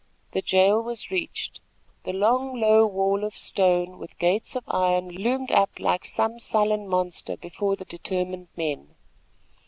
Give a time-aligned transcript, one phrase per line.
[0.31, 1.61] The jail was reached.
[2.05, 6.87] The long, low wall of stone, with gates of iron, loomed up like some sullen
[6.87, 8.95] monster before the determined men.